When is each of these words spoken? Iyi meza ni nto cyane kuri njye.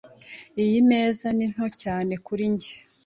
Iyi 0.63 0.77
meza 0.89 1.27
ni 1.37 1.45
nto 1.53 1.67
cyane 1.81 2.13
kuri 2.25 2.43
njye. 2.53 2.73